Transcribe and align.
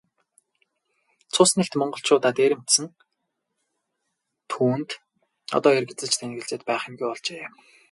Цус 1.33 1.51
нэгт 1.57 1.73
монголчуудаа 1.79 2.31
дээрэмдсэн 2.37 2.85
түүнд 4.51 4.89
одоо 5.57 5.71
эргэлзэж 5.79 6.11
тээнэгэлзээд 6.17 6.61
байх 6.67 6.83
юмгүй 6.89 7.07
болжээ. 7.09 7.43